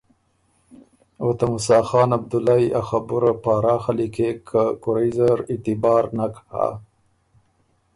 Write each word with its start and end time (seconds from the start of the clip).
او 1.21 1.29
ته 1.37 1.45
موسیٰ 1.51 1.83
خان 1.89 2.09
عبدُالئ 2.17 2.65
ا 2.79 2.81
خبُره 2.89 3.31
پاراخه 3.43 3.91
لیکېک 3.97 4.37
که 4.49 4.63
کُورئ 4.83 5.09
زر 5.17 5.37
اعتبار 5.51 6.03
نک 6.17 6.35
هۀ 6.51 6.67